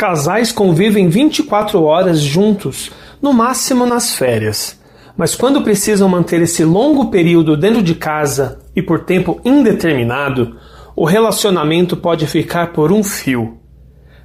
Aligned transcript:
Casais 0.00 0.50
convivem 0.50 1.10
24 1.10 1.82
horas 1.82 2.20
juntos, 2.20 2.90
no 3.20 3.34
máximo 3.34 3.84
nas 3.84 4.14
férias. 4.14 4.80
Mas 5.14 5.34
quando 5.34 5.60
precisam 5.60 6.08
manter 6.08 6.40
esse 6.40 6.64
longo 6.64 7.10
período 7.10 7.54
dentro 7.54 7.82
de 7.82 7.94
casa 7.94 8.60
e 8.74 8.80
por 8.80 9.00
tempo 9.00 9.38
indeterminado, 9.44 10.56
o 10.96 11.04
relacionamento 11.04 11.98
pode 11.98 12.26
ficar 12.26 12.72
por 12.72 12.90
um 12.90 13.04
fio. 13.04 13.58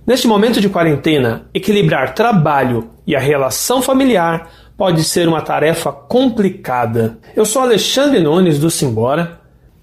Neste 0.08 0.30
momento 0.30 0.62
de 0.62 0.70
quarentena, 0.70 1.50
equilibrar 1.54 2.14
trabalho 2.14 2.92
e 3.06 3.14
a 3.14 3.20
relação 3.20 3.82
familiar 3.82 4.50
pode 4.78 5.04
ser 5.04 5.28
uma 5.28 5.42
tarefa 5.42 5.92
complicada. 5.92 7.18
Eu 7.36 7.44
sou 7.44 7.62
Alexandre 7.62 8.22
Nunes 8.22 8.60
do 8.60 8.72
Simbora 8.72 9.42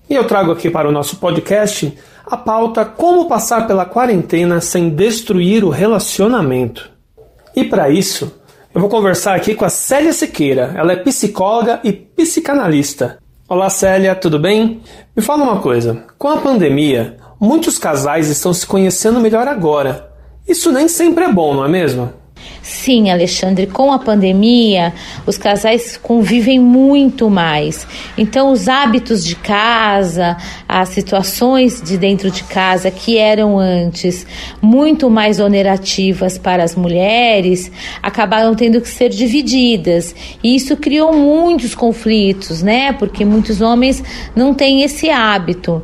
e 0.09 0.14
eu 0.14 0.24
trago 0.24 0.52
aqui 0.52 0.70
para 0.70 0.88
o 0.88 0.93
nosso 0.93 1.16
podcast 1.16 1.93
a 2.27 2.36
pauta 2.36 2.84
Como 2.84 3.29
passar 3.29 3.66
pela 3.66 3.84
quarentena 3.84 4.61
sem 4.61 4.91
destruir 4.91 5.64
o 5.64 5.68
relacionamento. 5.68 6.91
E 7.54 7.64
para 7.64 7.90
isso, 7.90 8.32
eu 8.75 8.80
vou 8.80 8.89
conversar 8.89 9.35
aqui 9.35 9.54
com 9.54 9.64
a 9.64 9.68
Célia 9.68 10.13
Siqueira. 10.13 10.72
Ela 10.77 10.93
é 10.93 10.96
psicóloga 10.96 11.80
e 11.85 11.93
psicanalista. 11.93 13.18
Olá, 13.49 13.68
Célia, 13.68 14.14
tudo 14.14 14.39
bem? 14.39 14.80
Me 15.14 15.22
fala 15.22 15.43
uma 15.43 15.61
coisa: 15.61 16.04
com 16.16 16.29
a 16.29 16.39
pandemia, 16.39 17.18
muitos 17.39 17.77
casais 17.77 18.29
estão 18.29 18.54
se 18.54 18.66
conhecendo 18.66 19.21
melhor 19.21 19.46
agora. 19.46 20.11
Isso 20.49 20.72
nem 20.72 20.89
sempre 20.89 21.25
é 21.25 21.32
bom, 21.32 21.54
não 21.54 21.64
é 21.64 21.68
mesmo? 21.68 22.13
Sim, 22.62 23.11
Alexandre, 23.11 23.66
com 23.66 23.93
a 23.93 23.98
pandemia, 23.98 24.94
os 25.26 25.36
casais 25.36 25.96
convivem 25.96 26.61
muito 26.61 27.29
mais. 27.29 27.85
Então, 28.16 28.52
os 28.52 28.68
hábitos 28.68 29.25
de 29.25 29.35
casa, 29.35 30.36
as 30.68 30.90
situações 30.90 31.82
de 31.82 31.98
dentro 31.98 32.30
de 32.30 32.44
casa 32.44 32.88
que 32.88 33.19
eram 33.19 33.58
antes 33.58 34.25
muito 34.61 35.11
mais 35.11 35.41
onerativas 35.41 36.38
para 36.38 36.62
as 36.62 36.77
mulheres, 36.77 37.69
acabaram 38.00 38.55
tendo 38.55 38.80
que 38.80 38.88
ser 38.88 39.08
divididas. 39.08 40.14
E 40.40 40.55
isso 40.55 40.77
criou 40.77 41.12
muitos 41.12 41.74
conflitos, 41.74 42.62
né? 42.62 42.92
Porque 42.92 43.24
muitos 43.24 43.60
homens 43.60 44.05
não 44.36 44.55
têm 44.55 44.83
esse 44.83 45.10
hábito. 45.10 45.83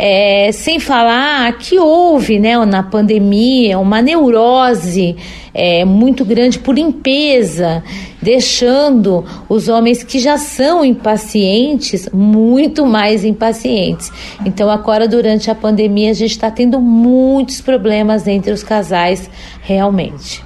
É, 0.00 0.52
sem 0.52 0.78
falar 0.78 1.58
que 1.58 1.76
houve, 1.76 2.38
né, 2.38 2.56
na 2.64 2.84
pandemia, 2.84 3.80
uma 3.80 4.00
neurose 4.00 5.16
é, 5.52 5.84
muito 5.84 6.24
grande 6.24 6.60
por 6.60 6.76
limpeza, 6.76 7.82
deixando 8.22 9.24
os 9.48 9.68
homens 9.68 10.04
que 10.04 10.20
já 10.20 10.38
são 10.38 10.84
impacientes 10.84 12.08
muito 12.12 12.86
mais 12.86 13.24
impacientes. 13.24 14.12
Então, 14.46 14.70
agora, 14.70 15.08
durante 15.08 15.50
a 15.50 15.54
pandemia, 15.54 16.10
a 16.10 16.14
gente 16.14 16.30
está 16.30 16.48
tendo 16.48 16.80
muitos 16.80 17.60
problemas 17.60 18.28
entre 18.28 18.52
os 18.52 18.62
casais, 18.62 19.28
realmente. 19.62 20.44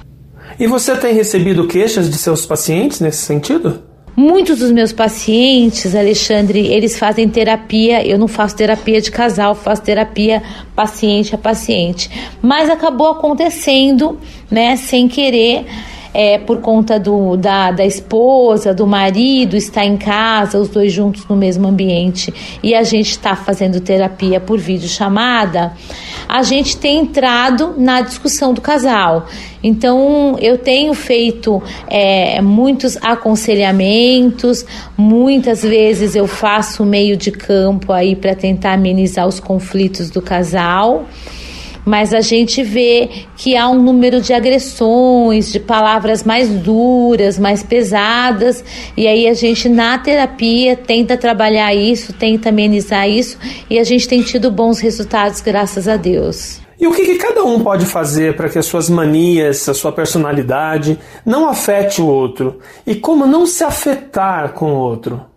E 0.59 0.65
você 0.65 0.95
tem 0.95 1.13
recebido 1.13 1.67
queixas 1.67 2.09
de 2.09 2.17
seus 2.17 2.43
pacientes 2.43 2.99
nesse 2.99 3.19
sentido? 3.19 3.92
Muitos 4.15 4.59
dos 4.59 4.71
meus 4.71 4.93
pacientes, 4.93 5.95
Alexandre, 5.95 6.67
eles 6.67 6.99
fazem 6.99 7.27
terapia. 7.27 8.05
Eu 8.05 8.19
não 8.19 8.27
faço 8.27 8.55
terapia 8.55 9.01
de 9.01 9.09
casal, 9.09 9.55
faço 9.55 9.81
terapia 9.81 10.43
paciente 10.75 11.33
a 11.33 11.37
paciente. 11.37 12.11
Mas 12.39 12.69
acabou 12.69 13.07
acontecendo, 13.07 14.19
né, 14.51 14.75
sem 14.75 15.07
querer 15.07 15.65
é, 16.13 16.37
por 16.37 16.59
conta 16.61 16.99
do, 16.99 17.35
da, 17.35 17.71
da 17.71 17.85
esposa, 17.85 18.73
do 18.73 18.85
marido 18.85 19.57
estar 19.57 19.83
em 19.83 19.97
casa, 19.97 20.59
os 20.59 20.69
dois 20.69 20.91
juntos 20.91 21.25
no 21.27 21.35
mesmo 21.35 21.67
ambiente, 21.67 22.33
e 22.61 22.75
a 22.75 22.83
gente 22.83 23.11
está 23.11 23.35
fazendo 23.35 23.79
terapia 23.79 24.39
por 24.39 24.59
videochamada, 24.59 25.73
a 26.27 26.43
gente 26.43 26.77
tem 26.77 26.99
entrado 26.99 27.73
na 27.77 28.01
discussão 28.01 28.53
do 28.53 28.61
casal. 28.61 29.27
Então, 29.63 30.37
eu 30.41 30.57
tenho 30.57 30.93
feito 30.93 31.63
é, 31.87 32.41
muitos 32.41 32.97
aconselhamentos, 32.97 34.65
muitas 34.97 35.63
vezes 35.63 36.15
eu 36.15 36.27
faço 36.27 36.85
meio 36.85 37.15
de 37.15 37.31
campo 37.31 37.93
aí 37.93 38.15
para 38.15 38.35
tentar 38.35 38.73
amenizar 38.73 39.25
os 39.25 39.39
conflitos 39.39 40.09
do 40.09 40.21
casal 40.21 41.05
mas 41.85 42.13
a 42.13 42.21
gente 42.21 42.63
vê 42.63 43.09
que 43.35 43.55
há 43.55 43.67
um 43.69 43.81
número 43.81 44.21
de 44.21 44.33
agressões, 44.33 45.51
de 45.51 45.59
palavras 45.59 46.23
mais 46.23 46.49
duras, 46.49 47.37
mais 47.37 47.63
pesadas, 47.63 48.63
e 48.95 49.07
aí 49.07 49.27
a 49.27 49.33
gente 49.33 49.67
na 49.69 49.97
terapia 49.97 50.75
tenta 50.75 51.17
trabalhar 51.17 51.73
isso, 51.73 52.13
tenta 52.13 52.49
amenizar 52.49 53.09
isso, 53.09 53.37
e 53.69 53.79
a 53.79 53.83
gente 53.83 54.07
tem 54.07 54.21
tido 54.21 54.51
bons 54.51 54.79
resultados, 54.79 55.41
graças 55.41 55.87
a 55.87 55.97
Deus. 55.97 56.61
E 56.79 56.87
o 56.87 56.91
que, 56.91 57.05
que, 57.05 57.15
cada 57.15 57.43
um 57.45 57.61
pode 57.61 57.85
fazer 57.85 58.35
para 58.35 58.49
que 58.49 58.59
as 58.59 58.65
suas 58.65 58.89
manias, 58.89 59.69
a 59.69 59.73
sua 59.73 59.91
personalidade 59.91 60.99
não 61.25 61.47
afete 61.47 62.01
o 62.01 62.07
outro? 62.07 62.59
E 62.85 62.95
como 62.95 63.25
não 63.25 63.45
se 63.45 63.63
afetar 63.63 64.51
com 64.51 64.73
o 64.73 64.77
outro? 64.77 65.32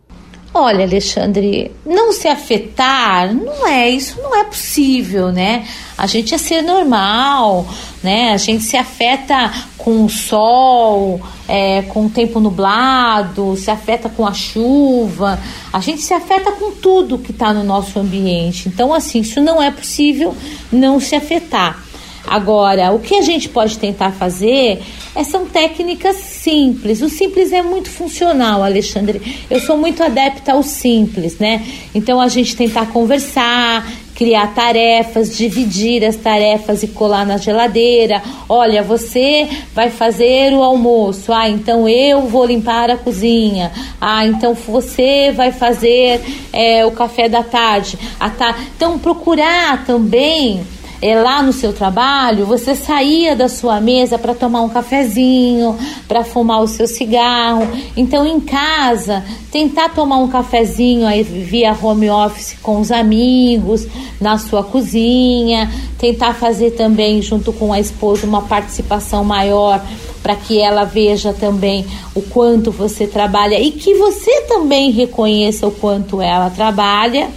Olha, 0.58 0.84
Alexandre, 0.86 1.70
não 1.84 2.14
se 2.14 2.26
afetar, 2.26 3.30
não 3.34 3.66
é, 3.66 3.90
isso 3.90 4.18
não 4.22 4.34
é 4.34 4.42
possível, 4.44 5.30
né? 5.30 5.66
A 5.98 6.06
gente 6.06 6.34
é 6.34 6.38
ser 6.38 6.62
normal, 6.62 7.66
né? 8.02 8.32
A 8.32 8.38
gente 8.38 8.64
se 8.64 8.74
afeta 8.74 9.52
com 9.76 10.06
o 10.06 10.08
sol, 10.08 11.20
é, 11.46 11.82
com 11.82 12.06
o 12.06 12.08
tempo 12.08 12.40
nublado, 12.40 13.54
se 13.54 13.70
afeta 13.70 14.08
com 14.08 14.26
a 14.26 14.32
chuva, 14.32 15.38
a 15.70 15.80
gente 15.80 16.00
se 16.00 16.14
afeta 16.14 16.50
com 16.52 16.72
tudo 16.72 17.18
que 17.18 17.32
está 17.32 17.52
no 17.52 17.62
nosso 17.62 17.98
ambiente. 17.98 18.66
Então, 18.66 18.94
assim, 18.94 19.20
isso 19.20 19.42
não 19.42 19.62
é 19.62 19.70
possível 19.70 20.34
não 20.72 20.98
se 20.98 21.14
afetar. 21.14 21.84
Agora, 22.26 22.92
o 22.92 22.98
que 22.98 23.14
a 23.14 23.22
gente 23.22 23.48
pode 23.48 23.78
tentar 23.78 24.10
fazer 24.12 24.82
é, 25.14 25.24
são 25.24 25.46
técnicas 25.46 26.16
simples. 26.16 27.00
O 27.00 27.08
simples 27.08 27.52
é 27.52 27.62
muito 27.62 27.90
funcional, 27.90 28.62
Alexandre. 28.62 29.20
Eu 29.50 29.60
sou 29.60 29.76
muito 29.76 30.02
adepta 30.02 30.52
ao 30.52 30.62
simples, 30.62 31.38
né? 31.38 31.64
Então, 31.94 32.20
a 32.20 32.28
gente 32.28 32.56
tentar 32.56 32.86
conversar, 32.86 33.86
criar 34.16 34.54
tarefas, 34.54 35.36
dividir 35.36 36.02
as 36.02 36.16
tarefas 36.16 36.82
e 36.82 36.88
colar 36.88 37.26
na 37.26 37.36
geladeira. 37.36 38.22
Olha, 38.48 38.82
você 38.82 39.46
vai 39.74 39.90
fazer 39.90 40.54
o 40.54 40.62
almoço. 40.62 41.32
Ah, 41.32 41.48
então 41.48 41.86
eu 41.86 42.22
vou 42.22 42.46
limpar 42.46 42.90
a 42.90 42.96
cozinha. 42.96 43.70
Ah, 44.00 44.26
então 44.26 44.54
você 44.54 45.30
vai 45.32 45.52
fazer 45.52 46.20
é, 46.52 46.84
o 46.86 46.90
café 46.90 47.28
da 47.28 47.42
tarde. 47.42 47.98
Ah, 48.18 48.30
tá. 48.30 48.56
Então 48.74 48.98
procurar 48.98 49.84
também 49.84 50.62
é, 51.00 51.14
lá 51.20 51.42
no 51.42 51.52
seu 51.52 51.72
trabalho, 51.72 52.46
você 52.46 52.74
saía 52.74 53.36
da 53.36 53.48
sua 53.48 53.80
mesa 53.80 54.18
para 54.18 54.34
tomar 54.34 54.62
um 54.62 54.68
cafezinho, 54.68 55.76
para 56.08 56.24
fumar 56.24 56.62
o 56.62 56.68
seu 56.68 56.86
cigarro. 56.86 57.68
Então, 57.96 58.26
em 58.26 58.40
casa, 58.40 59.24
tentar 59.50 59.90
tomar 59.90 60.18
um 60.18 60.28
cafezinho 60.28 61.06
aí 61.06 61.22
via 61.22 61.76
home 61.80 62.08
office 62.08 62.56
com 62.62 62.80
os 62.80 62.90
amigos, 62.90 63.86
na 64.20 64.38
sua 64.38 64.64
cozinha, 64.64 65.70
tentar 65.98 66.34
fazer 66.34 66.72
também 66.72 67.20
junto 67.20 67.52
com 67.52 67.72
a 67.72 67.80
esposa 67.80 68.26
uma 68.26 68.42
participação 68.42 69.24
maior 69.24 69.80
para 70.22 70.34
que 70.34 70.60
ela 70.60 70.84
veja 70.84 71.32
também 71.32 71.86
o 72.14 72.20
quanto 72.20 72.72
você 72.72 73.06
trabalha. 73.06 73.60
E 73.60 73.70
que 73.70 73.94
você 73.94 74.42
também 74.42 74.90
reconheça 74.90 75.66
o 75.66 75.70
quanto 75.70 76.20
ela 76.20 76.50
trabalha 76.50 77.28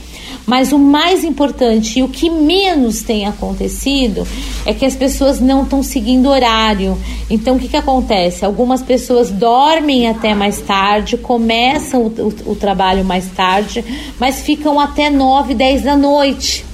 mas 0.50 0.72
o 0.72 0.80
mais 0.80 1.24
importante 1.24 2.00
e 2.00 2.04
o 2.04 2.08
que 2.10 2.28
menos 2.28 3.04
tem 3.04 3.28
acontecido 3.28 4.28
é 4.66 4.74
que 4.74 4.84
as 4.84 4.96
pessoas 4.96 5.40
não 5.40 5.62
estão 5.62 5.84
seguindo 5.84 6.28
horário. 6.28 6.98
Então, 7.30 7.56
o 7.56 7.60
que, 7.60 7.68
que 7.68 7.78
acontece? 7.78 8.44
Algumas 8.44 8.82
pessoas 8.82 9.30
dormem 9.30 10.10
até 10.10 10.34
mais 10.34 10.60
tarde, 10.60 11.18
começam 11.18 12.02
o, 12.02 12.08
o, 12.08 12.52
o 12.54 12.56
trabalho 12.56 13.06
mais 13.06 13.28
tarde, 13.28 13.86
mas 14.20 14.42
ficam 14.42 14.80
até 14.80 15.08
9, 15.12 15.54
10 15.54 15.84
da 15.84 15.96
noite. 15.96 16.69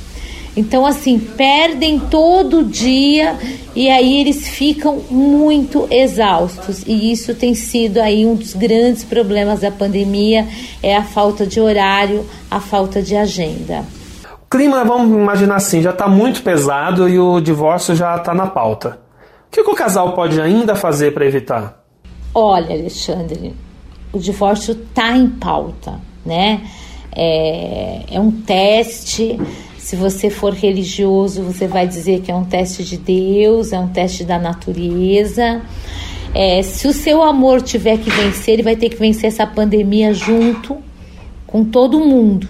Então, 0.56 0.86
assim, 0.86 1.20
perdem 1.20 2.00
todo 2.00 2.64
dia 2.64 3.38
e 3.76 3.90
aí 3.90 4.22
eles 4.22 4.48
ficam 4.48 5.02
muito 5.12 5.86
exaustos. 5.92 6.84
E 6.88 7.12
isso 7.12 7.36
tem 7.36 7.54
sido 7.54 7.98
aí 7.98 8.26
um 8.26 8.36
dos 8.36 8.54
grandes 8.54 9.04
problemas 9.04 9.60
da 9.60 9.70
pandemia, 9.70 10.48
é 10.82 10.96
a 10.96 11.04
falta 11.04 11.46
de 11.46 11.60
horário, 11.60 12.26
a 12.50 12.62
falta 12.62 13.02
de 13.02 13.18
agenda. 13.18 13.84
O 14.46 14.50
clima, 14.50 14.86
vamos 14.86 15.10
imaginar 15.10 15.58
assim, 15.58 15.82
já 15.82 15.90
está 15.90 16.08
muito 16.08 16.42
pesado 16.42 17.10
e 17.10 17.20
o 17.20 17.42
divórcio 17.42 17.94
já 17.94 18.16
está 18.16 18.34
na 18.34 18.48
pauta. 18.48 19.02
O 19.48 19.52
que, 19.52 19.64
que 19.64 19.70
o 19.70 19.76
casal 19.76 20.14
pode 20.14 20.40
ainda 20.40 20.74
fazer 20.74 21.14
para 21.14 21.26
evitar? 21.26 21.84
Olha, 22.34 22.74
Alexandre, 22.74 23.54
o 24.14 24.20
divórcio 24.20 24.74
está 24.74 25.18
em 25.18 25.28
pauta, 25.28 26.00
né? 26.26 26.62
É, 27.14 28.02
é 28.12 28.20
um 28.20 28.32
teste 28.32 29.40
se 29.86 29.96
você 29.96 30.32
for 30.32 30.52
religioso, 30.52 31.44
você 31.44 31.68
vai 31.68 31.88
dizer 31.88 32.22
que 32.22 32.32
é 32.32 32.36
um 32.36 32.44
teste 32.44 32.84
de 32.84 32.98
Deus, 32.98 33.72
é 33.72 33.78
um 33.78 33.88
teste 33.88 34.24
da 34.24 34.40
natureza. 34.40 35.62
É, 36.34 36.64
se 36.64 36.88
o 36.88 36.92
seu 36.92 37.22
amor 37.22 37.62
tiver 37.62 38.00
que 38.00 38.10
vencer, 38.10 38.56
ele 38.56 38.64
vai 38.64 38.76
ter 38.76 38.90
que 38.90 38.96
vencer 38.96 39.28
essa 39.28 39.46
pandemia 39.46 40.12
junto 40.12 40.78
com 41.46 41.64
todo 41.64 42.00
mundo, 42.00 42.50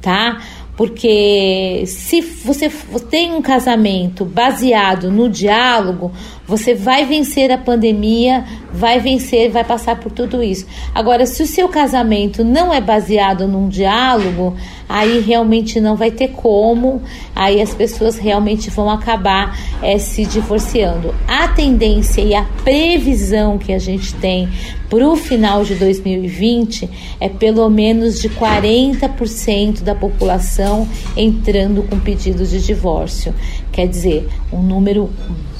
tá? 0.00 0.40
Porque 0.76 1.82
se 1.88 2.20
você 2.20 2.70
tem 3.10 3.34
um 3.34 3.42
casamento 3.42 4.24
baseado 4.24 5.10
no 5.10 5.28
diálogo, 5.28 6.12
você 6.46 6.76
vai 6.76 7.04
vencer 7.04 7.50
a 7.50 7.58
pandemia, 7.58 8.44
vai 8.72 9.00
vencer, 9.00 9.50
vai 9.50 9.64
passar 9.64 9.98
por 9.98 10.12
tudo 10.12 10.40
isso. 10.40 10.64
Agora, 10.94 11.26
se 11.26 11.42
o 11.42 11.46
seu 11.46 11.68
casamento 11.68 12.44
não 12.44 12.72
é 12.72 12.80
baseado 12.80 13.48
num 13.48 13.68
diálogo, 13.68 14.56
aí 14.88 15.20
realmente 15.20 15.80
não 15.80 15.96
vai 15.96 16.10
ter 16.10 16.28
como, 16.28 17.02
aí 17.34 17.60
as 17.60 17.74
pessoas 17.74 18.16
realmente 18.16 18.70
vão 18.70 18.88
acabar 18.88 19.58
é, 19.82 19.98
se 19.98 20.24
divorciando. 20.24 21.14
A 21.26 21.48
tendência 21.48 22.20
e 22.20 22.34
a 22.34 22.44
previsão 22.64 23.58
que 23.58 23.72
a 23.72 23.78
gente 23.78 24.14
tem 24.14 24.48
para 24.88 25.06
o 25.06 25.16
final 25.16 25.64
de 25.64 25.74
2020 25.74 26.88
é 27.20 27.28
pelo 27.28 27.68
menos 27.68 28.20
de 28.20 28.30
40% 28.30 29.82
da 29.82 29.94
população 29.94 30.88
entrando 31.16 31.82
com 31.82 31.98
pedidos 31.98 32.50
de 32.50 32.64
divórcio. 32.64 33.34
Quer 33.70 33.86
dizer, 33.86 34.28
um 34.50 34.62
número 34.62 35.10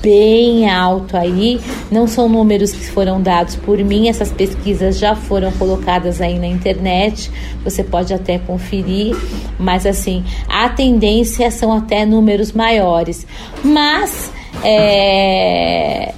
bem 0.02 0.68
alto 0.70 1.16
aí. 1.16 1.60
Não 1.90 2.06
são 2.06 2.28
números 2.28 2.72
que 2.72 2.86
foram 2.86 3.20
dados 3.20 3.56
por 3.56 3.78
mim, 3.78 4.08
essas 4.08 4.30
pesquisas 4.30 4.98
já 4.98 5.14
foram 5.14 5.50
colocadas 5.52 6.20
aí 6.20 6.38
na 6.38 6.46
internet. 6.46 7.30
Você 7.64 7.82
pode 7.82 8.12
até 8.12 8.38
conferir, 8.38 9.16
mas 9.58 9.86
assim, 9.86 10.24
a 10.48 10.68
tendência 10.68 11.50
são 11.50 11.72
até 11.72 12.04
números 12.04 12.52
maiores. 12.52 13.26
Mas 13.64 14.30
é, 14.64 16.12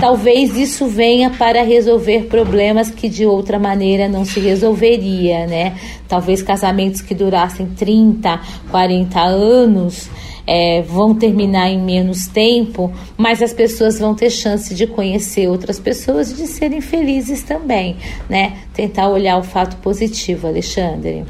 talvez 0.00 0.56
isso 0.56 0.86
venha 0.86 1.30
para 1.30 1.62
resolver 1.62 2.24
problemas 2.24 2.90
que 2.90 3.08
de 3.08 3.26
outra 3.26 3.58
maneira 3.58 4.08
não 4.08 4.24
se 4.24 4.40
resolveria, 4.40 5.46
né? 5.46 5.76
Talvez 6.08 6.42
casamentos 6.42 7.00
que 7.00 7.14
durassem 7.14 7.66
30, 7.66 8.40
40 8.70 9.20
anos 9.20 10.08
é, 10.46 10.82
vão 10.82 11.14
terminar 11.14 11.68
em 11.68 11.80
menos 11.80 12.26
tempo, 12.26 12.92
mas 13.16 13.42
as 13.42 13.52
pessoas 13.52 13.98
vão 13.98 14.14
ter 14.14 14.30
chance 14.30 14.74
de 14.74 14.86
conhecer 14.86 15.48
outras 15.48 15.78
pessoas 15.78 16.30
e 16.30 16.34
de 16.34 16.46
serem 16.46 16.80
felizes 16.80 17.42
também, 17.42 17.96
né? 18.28 18.58
Tentar 18.72 19.08
olhar 19.08 19.38
o 19.38 19.42
fato 19.42 19.76
positivo, 19.78 20.46
Alexandre. 20.46 21.24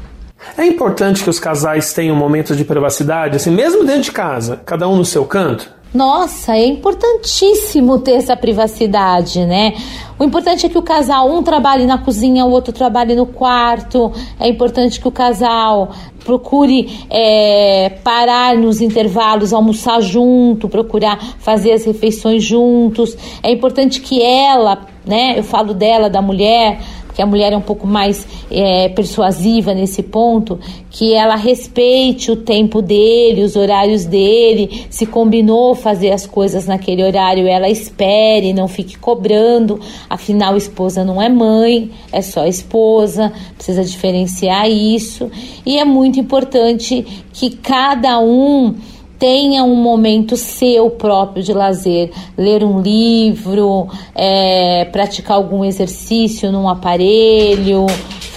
É 0.57 0.65
importante 0.65 1.23
que 1.23 1.29
os 1.29 1.39
casais 1.39 1.93
tenham 1.93 2.15
momentos 2.15 2.55
de 2.55 2.63
privacidade, 2.63 3.35
assim, 3.35 3.51
mesmo 3.51 3.83
dentro 3.83 4.03
de 4.03 4.11
casa, 4.11 4.61
cada 4.65 4.87
um 4.87 4.95
no 4.95 5.05
seu 5.05 5.25
canto? 5.25 5.76
Nossa, 5.93 6.55
é 6.55 6.65
importantíssimo 6.65 7.99
ter 7.99 8.13
essa 8.13 8.35
privacidade, 8.35 9.45
né? 9.45 9.73
O 10.19 10.23
importante 10.23 10.65
é 10.65 10.69
que 10.69 10.77
o 10.77 10.81
casal, 10.81 11.31
um 11.31 11.41
trabalhe 11.41 11.85
na 11.85 11.97
cozinha, 11.97 12.45
o 12.45 12.51
outro 12.51 12.73
trabalhe 12.73 13.15
no 13.15 13.25
quarto. 13.25 14.11
É 14.39 14.47
importante 14.49 14.99
que 14.99 15.07
o 15.07 15.11
casal 15.11 15.91
procure 16.25 17.05
é, 17.09 17.99
parar 18.03 18.55
nos 18.57 18.81
intervalos, 18.81 19.53
almoçar 19.53 20.01
junto, 20.01 20.67
procurar 20.67 21.19
fazer 21.39 21.71
as 21.71 21.85
refeições 21.85 22.43
juntos. 22.43 23.15
É 23.41 23.51
importante 23.51 24.01
que 24.01 24.21
ela, 24.21 24.85
né? 25.05 25.35
Eu 25.37 25.43
falo 25.43 25.73
dela, 25.73 26.09
da 26.09 26.21
mulher, 26.21 26.81
que 27.17 27.21
a 27.23 27.25
mulher 27.25 27.51
é 27.51 27.57
um 27.57 27.61
pouco 27.61 27.87
mais 27.87 28.27
é, 28.51 28.89
persuasiva 28.89 29.73
nesse 29.73 30.03
ponto, 30.03 30.59
que 30.91 31.15
ela 31.15 31.35
respeite 31.35 32.29
o 32.29 32.35
tempo 32.35 32.79
dele, 32.79 33.41
os 33.41 33.55
horários 33.55 34.05
dele, 34.05 34.85
se 34.87 35.07
combinou 35.07 35.73
fazer 35.73 36.11
as 36.11 36.27
coisas 36.27 36.67
naquele 36.67 37.03
horário, 37.03 37.47
ela 37.47 37.67
espere, 37.67 38.53
não 38.53 38.67
fique 38.67 38.99
cobrando, 38.99 39.79
afinal, 40.07 40.55
esposa 40.55 41.03
não 41.03 41.19
é 41.19 41.27
mãe, 41.27 41.89
é 42.11 42.21
só 42.21 42.45
esposa, 42.45 43.33
precisa 43.55 43.83
diferenciar 43.83 44.69
isso, 44.69 45.31
e 45.65 45.79
é 45.79 45.83
muito 45.83 46.19
importante 46.19 47.03
que 47.33 47.49
cada 47.49 48.19
um 48.19 48.75
tenha 49.19 49.63
um 49.63 49.75
momento 49.75 50.37
seu 50.37 50.89
próprio 50.89 51.43
de 51.43 51.53
lazer, 51.53 52.11
ler 52.37 52.63
um 52.63 52.81
livro, 52.81 53.87
é, 54.13 54.85
praticar 54.85 55.37
algum 55.37 55.65
exercício 55.65 56.51
num 56.51 56.69
aparelho, 56.69 57.87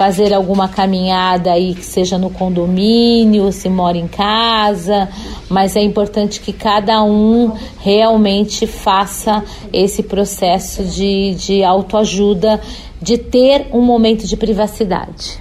fazer 0.00 0.32
alguma 0.32 0.67
caminhada 0.67 1.53
aí 1.53 1.75
que 1.75 1.85
seja 1.85 2.17
no 2.17 2.31
condomínio, 2.31 3.53
se 3.53 3.69
mora 3.69 3.99
em 3.99 4.09
casa, 4.09 5.09
mas 5.49 5.77
é 5.77 5.82
importante 5.82 6.41
que 6.41 6.55
cada 6.55 7.03
um 7.03 7.53
realmente 7.79 8.67
faça 8.67 9.44
esse 9.71 10.03
processo 10.03 10.85
de, 10.85 11.35
de 11.35 11.62
autoajuda, 11.62 12.61
de 13.00 13.19
ter 13.19 13.67
um 13.73 13.82
momento 13.82 14.27
de 14.27 14.37
privacidade. 14.38 15.38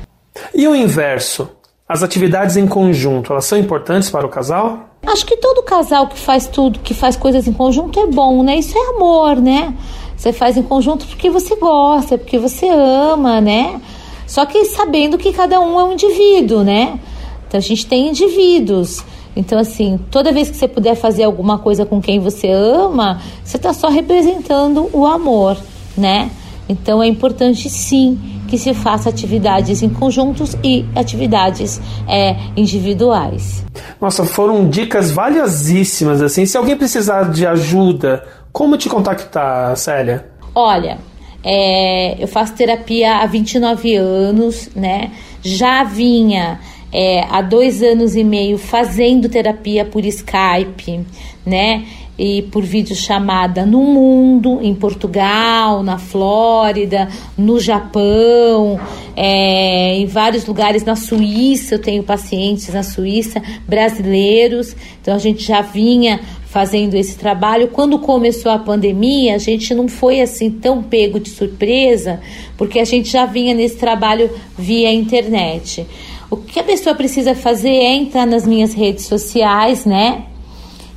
E 0.53 0.67
o 0.67 0.75
inverso? 0.75 1.49
As 1.87 2.03
atividades 2.03 2.57
em 2.57 2.67
conjunto, 2.67 3.31
elas 3.31 3.45
são 3.45 3.57
importantes 3.57 4.09
para 4.09 4.25
o 4.25 4.29
casal? 4.29 4.88
Acho 5.11 5.25
que 5.25 5.37
todo 5.37 5.63
casal 5.63 6.07
que 6.07 6.19
faz 6.19 6.45
tudo, 6.45 6.77
que 6.79 6.93
faz 6.93 7.15
coisas 7.15 7.47
em 7.47 7.53
conjunto 7.53 7.99
é 7.99 8.05
bom, 8.05 8.43
né? 8.43 8.59
Isso 8.59 8.77
é 8.77 8.95
amor, 8.95 9.37
né? 9.37 9.73
Você 10.15 10.31
faz 10.31 10.55
em 10.55 10.61
conjunto 10.61 11.07
porque 11.07 11.31
você 11.31 11.55
gosta, 11.55 12.15
porque 12.15 12.37
você 12.37 12.69
ama, 12.69 13.41
né? 13.41 13.81
Só 14.27 14.45
que 14.45 14.65
sabendo 14.65 15.17
que 15.17 15.33
cada 15.33 15.59
um 15.59 15.79
é 15.79 15.83
um 15.83 15.93
indivíduo, 15.93 16.63
né? 16.63 16.99
Então 17.47 17.57
a 17.57 17.61
gente 17.61 17.87
tem 17.87 18.09
indivíduos. 18.09 19.03
Então, 19.35 19.57
assim, 19.57 19.99
toda 20.11 20.31
vez 20.31 20.51
que 20.51 20.57
você 20.57 20.67
puder 20.67 20.93
fazer 20.93 21.23
alguma 21.23 21.57
coisa 21.57 21.87
com 21.87 21.99
quem 21.99 22.19
você 22.19 22.51
ama, 22.51 23.19
você 23.43 23.57
está 23.57 23.73
só 23.73 23.89
representando 23.89 24.91
o 24.93 25.07
amor, 25.07 25.57
né? 25.97 26.29
Então 26.67 27.01
é 27.01 27.07
importante 27.07 27.67
sim 27.67 28.38
que 28.49 28.57
se 28.57 28.73
faça 28.73 29.09
atividades 29.09 29.81
em 29.83 29.89
conjuntos 29.89 30.55
e 30.63 30.85
atividades 30.95 31.79
é, 32.07 32.35
individuais. 32.57 33.63
Nossa, 34.01 34.25
foram 34.25 34.67
dicas 34.69 35.11
valiosíssimas. 35.11 36.21
Assim, 36.21 36.45
se 36.45 36.57
alguém 36.57 36.75
precisar 36.75 37.31
de 37.31 37.45
ajuda, 37.45 38.25
como 38.51 38.77
te 38.77 38.89
contactar, 38.89 39.77
Célia? 39.77 40.25
Olha, 40.55 40.97
é, 41.43 42.21
eu 42.21 42.27
faço 42.27 42.53
terapia 42.53 43.17
há 43.17 43.25
29 43.25 43.95
anos, 43.95 44.69
né? 44.75 45.11
Já 45.41 45.83
vinha 45.83 46.59
é, 46.91 47.23
há 47.29 47.41
dois 47.41 47.81
anos 47.83 48.15
e 48.15 48.23
meio 48.23 48.57
fazendo 48.57 49.29
terapia 49.29 49.85
por 49.85 50.03
Skype, 50.05 51.05
né? 51.45 51.85
E 52.19 52.41
por 52.41 52.63
videochamada 52.63 53.65
no 53.65 53.81
mundo, 53.81 54.59
em 54.61 54.75
Portugal, 54.75 55.81
na 55.81 55.97
Flórida, 55.97 57.07
no 57.37 57.61
Japão, 57.61 58.77
é, 59.15 59.95
em 59.95 60.05
vários 60.05 60.45
lugares, 60.45 60.83
na 60.83 60.97
Suíça, 60.97 61.75
eu 61.75 61.79
tenho 61.79 62.03
pacientes 62.03 62.73
na 62.73 62.83
Suíça, 62.83 63.41
brasileiros, 63.65 64.75
então 65.01 65.15
a 65.15 65.17
gente 65.17 65.45
já 65.45 65.61
vinha 65.61 66.19
fazendo 66.47 66.95
esse 66.95 67.17
trabalho. 67.17 67.69
Quando 67.69 67.97
começou 67.99 68.51
a 68.51 68.59
pandemia, 68.59 69.35
a 69.35 69.37
gente 69.37 69.73
não 69.73 69.87
foi 69.87 70.19
assim 70.19 70.49
tão 70.49 70.83
pego 70.83 71.21
de 71.21 71.29
surpresa, 71.29 72.19
porque 72.57 72.79
a 72.79 72.85
gente 72.85 73.09
já 73.09 73.25
vinha 73.25 73.53
nesse 73.53 73.77
trabalho 73.77 74.29
via 74.57 74.91
internet. 74.91 75.87
O 76.29 76.35
que 76.35 76.59
a 76.59 76.63
pessoa 76.63 76.93
precisa 76.93 77.33
fazer 77.33 77.69
é 77.69 77.93
entrar 77.93 78.27
nas 78.27 78.45
minhas 78.45 78.73
redes 78.73 79.05
sociais, 79.05 79.85
né? 79.85 80.25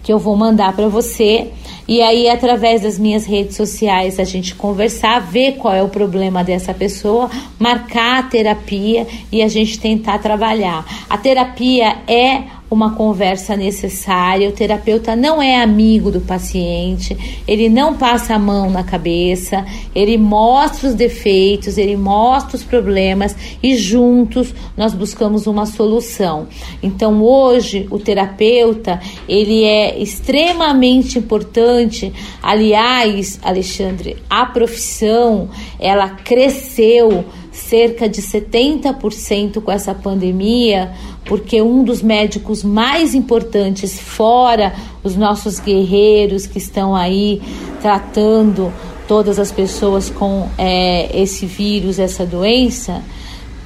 Que 0.03 0.13
eu 0.13 0.19
vou 0.19 0.37
mandar 0.37 0.75
para 0.75 0.89
você. 0.89 1.51
E 1.87 2.01
aí, 2.01 2.29
através 2.29 2.83
das 2.83 2.99
minhas 2.99 3.25
redes 3.25 3.57
sociais, 3.57 4.19
a 4.19 4.25
gente 4.25 4.55
conversar, 4.55 5.21
ver 5.21 5.57
qual 5.57 5.75
é 5.75 5.83
o 5.83 5.89
problema 5.89 6.43
dessa 6.43 6.73
pessoa, 6.73 7.31
marcar 7.59 8.21
a 8.21 8.23
terapia 8.23 9.07
e 9.31 9.43
a 9.43 9.49
gente 9.49 9.79
tentar 9.79 10.19
trabalhar. 10.19 10.85
A 11.09 11.19
terapia 11.19 11.99
é 12.07 12.43
uma 12.73 12.95
conversa 12.95 13.55
necessária. 13.55 14.49
O 14.49 14.53
terapeuta 14.53 15.15
não 15.15 15.43
é 15.43 15.61
amigo 15.63 16.11
do 16.11 16.21
paciente, 16.23 17.43
ele 17.47 17.69
não 17.69 17.95
passa 17.95 18.35
a 18.35 18.39
mão 18.39 18.71
na 18.71 18.83
cabeça, 18.83 19.65
ele 19.95 20.17
mostra 20.17 20.89
os 20.89 20.95
defeitos, 20.95 21.77
ele 21.77 21.97
mostra 21.97 22.57
os 22.57 22.65
problemas 22.65 23.37
e 23.63 23.77
juntos 23.77 24.55
nós 24.75 24.95
buscamos 24.95 25.47
uma 25.47 25.67
solução. 25.67 26.49
Então, 26.83 27.23
hoje 27.23 27.87
o 27.91 27.99
terapeuta, 27.99 28.99
ele 29.29 29.65
é 29.65 30.01
extremamente 30.01 31.19
importante. 31.19 32.11
Aliás, 32.43 33.39
Alexandre, 33.43 34.17
a 34.31 34.47
profissão, 34.47 35.51
ela 35.79 36.09
cresceu 36.09 37.25
cerca 37.53 38.09
de 38.09 38.23
70% 38.23 39.61
com 39.61 39.71
essa 39.71 39.95
pandemia, 39.95 40.91
porque 41.25 41.63
um 41.63 41.85
dos 41.85 42.03
médicos 42.03 42.63
mais 42.63 43.15
importantes, 43.15 43.99
fora 44.01 44.75
os 45.03 45.17
nossos 45.17 45.61
guerreiros 45.61 46.47
que 46.47 46.59
estão 46.59 46.95
aí 46.95 47.41
tratando 47.81 48.73
todas 49.07 49.39
as 49.39 49.53
pessoas 49.53 50.11
com 50.11 50.49
é, 50.57 51.21
esse 51.21 51.47
vírus, 51.47 51.99
essa 51.99 52.25
doença, 52.25 53.03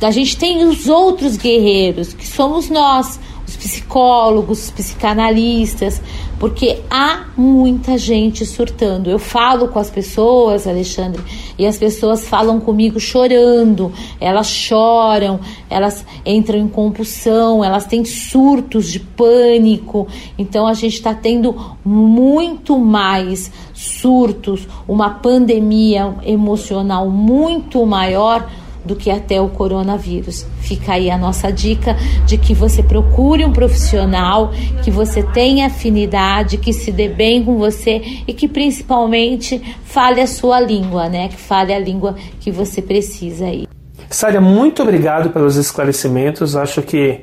a 0.01 0.11
gente 0.11 0.37
tem 0.37 0.65
os 0.65 0.89
outros 0.89 1.37
guerreiros, 1.37 2.13
que 2.13 2.27
somos 2.27 2.69
nós, 2.69 3.19
os 3.47 3.57
psicólogos, 3.57 4.65
os 4.65 4.71
psicanalistas, 4.71 6.03
porque 6.39 6.81
há 6.91 7.27
muita 7.37 7.97
gente 7.97 8.45
surtando. 8.45 9.09
Eu 9.09 9.19
falo 9.19 9.69
com 9.69 9.79
as 9.79 9.89
pessoas, 9.89 10.67
Alexandre, 10.67 11.23
e 11.57 11.65
as 11.65 11.79
pessoas 11.79 12.27
falam 12.27 12.59
comigo 12.59 12.99
chorando, 12.99 13.93
elas 14.21 14.49
choram, 14.49 15.39
elas 15.71 16.05
entram 16.25 16.59
em 16.59 16.69
compulsão, 16.69 17.65
elas 17.65 17.87
têm 17.87 18.05
surtos 18.05 18.91
de 18.91 18.99
pânico. 18.99 20.09
Então 20.37 20.67
a 20.67 20.75
gente 20.75 20.95
está 20.95 21.15
tendo 21.15 21.77
muito 21.85 22.79
mais 22.79 23.51
surtos, 23.73 24.67
uma 24.89 25.11
pandemia 25.11 26.17
emocional 26.25 27.09
muito 27.09 27.85
maior 27.87 28.47
do 28.87 28.97
que 28.97 29.11
até 29.11 29.41
o 29.41 29.49
coronavírus. 29.49 30.47
Fica 30.61 30.93
aí 30.93 31.11
a 31.11 31.19
nossa 31.19 31.51
dica 31.51 31.97
de 32.25 32.39
que 32.39 32.55
você 32.55 32.83
procure 32.83 33.45
um 33.45 33.53
profissional, 33.53 34.53
que 34.83 34.91
você 34.91 35.23
tenha 35.23 35.67
afinidade, 35.67 36.57
que 36.57 36.73
se 36.73 36.93
dê 36.93 37.09
bem 37.09 37.45
com 37.45 37.59
você 37.59 38.01
e 38.27 38.33
que 38.33 38.49
principalmente 38.49 39.61
fale 39.85 40.21
a 40.21 40.27
sua 40.27 40.61
língua, 40.61 41.09
né? 41.09 41.29
Que 41.29 41.37
fale 41.37 41.75
a 41.75 41.79
língua 41.79 42.15
que 42.41 42.51
você 42.51 42.81
precisa 42.81 43.47
aí. 43.47 43.67
Sária, 44.09 44.41
muito 44.41 44.83
obrigado 44.83 45.31
pelos 45.31 45.57
esclarecimentos. 45.57 46.55
Acho 46.55 46.81
que 46.81 47.23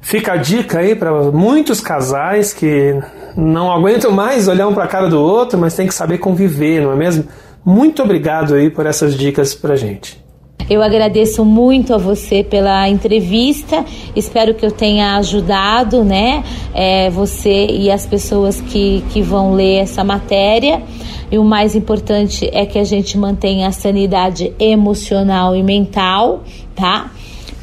fica 0.00 0.32
a 0.32 0.36
dica 0.36 0.80
aí 0.80 0.96
para 0.96 1.12
muitos 1.30 1.80
casais 1.80 2.52
que 2.52 2.94
não 3.36 3.70
aguentam 3.70 4.10
mais 4.10 4.48
olhar 4.48 4.66
um 4.66 4.74
para 4.74 4.84
a 4.84 4.88
cara 4.88 5.08
do 5.08 5.20
outro, 5.20 5.58
mas 5.58 5.74
tem 5.76 5.86
que 5.86 5.94
saber 5.94 6.18
conviver, 6.18 6.82
não 6.82 6.92
é 6.92 6.96
mesmo? 6.96 7.24
Muito 7.64 8.02
obrigado 8.02 8.54
aí 8.54 8.70
por 8.70 8.86
essas 8.86 9.14
dicas 9.14 9.54
para 9.54 9.76
gente. 9.76 10.27
Eu 10.68 10.82
agradeço 10.82 11.46
muito 11.46 11.94
a 11.94 11.98
você 11.98 12.44
pela 12.44 12.88
entrevista. 12.88 13.84
Espero 14.14 14.54
que 14.54 14.66
eu 14.66 14.70
tenha 14.70 15.16
ajudado, 15.16 16.04
né, 16.04 16.44
é, 16.74 17.08
você 17.08 17.66
e 17.66 17.90
as 17.90 18.04
pessoas 18.04 18.60
que, 18.60 19.02
que 19.10 19.22
vão 19.22 19.54
ler 19.54 19.78
essa 19.78 20.04
matéria. 20.04 20.82
E 21.30 21.38
o 21.38 21.44
mais 21.44 21.74
importante 21.74 22.48
é 22.52 22.66
que 22.66 22.78
a 22.78 22.84
gente 22.84 23.16
mantenha 23.16 23.68
a 23.68 23.72
sanidade 23.72 24.52
emocional 24.58 25.56
e 25.56 25.62
mental, 25.62 26.42
tá? 26.74 27.12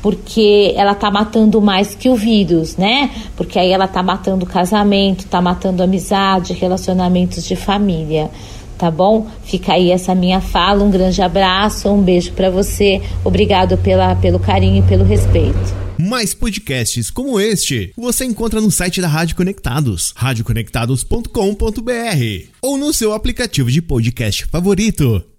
porque 0.02 0.72
ela 0.78 0.94
tá 0.94 1.10
matando 1.10 1.60
mais 1.60 1.96
que 1.96 2.10
o 2.10 2.16
vírus, 2.16 2.78
né? 2.78 3.10
Porque 3.36 3.58
aí 3.58 3.72
ela 3.72 3.88
tá 3.88 4.04
matando 4.04 4.46
casamento, 4.46 5.25
tá 5.25 5.42
matando 5.42 5.82
amizade, 5.82 6.54
relacionamentos 6.54 7.44
de 7.44 7.56
família 7.56 8.30
tá 8.77 8.91
bom? 8.91 9.27
Fica 9.44 9.74
aí 9.74 9.91
essa 9.91 10.15
minha 10.15 10.41
fala, 10.41 10.84
um 10.84 10.91
grande 10.91 11.22
abraço, 11.22 11.89
um 11.89 12.01
beijo 12.01 12.32
para 12.34 12.50
você. 12.50 13.01
Obrigado 13.24 13.77
pela, 13.77 14.15
pelo 14.15 14.39
carinho 14.39 14.84
e 14.84 14.88
pelo 14.88 15.03
respeito. 15.03 15.86
Mais 15.98 16.34
podcasts 16.34 17.10
como 17.10 17.39
este 17.39 17.94
você 17.96 18.25
encontra 18.25 18.60
no 18.60 18.70
site 18.70 19.00
da 19.00 19.08
Rádio 19.08 19.36
Conectados, 19.36 20.13
radioconectados.com.br 20.15 22.50
ou 22.62 22.77
no 22.77 22.94
seu 22.94 23.13
aplicativo 23.13 23.72
de 23.72 23.82
podcast 23.82 24.46
favorito. 24.46 25.35